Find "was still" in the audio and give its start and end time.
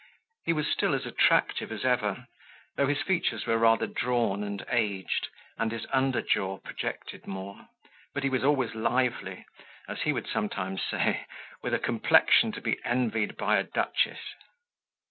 0.53-0.95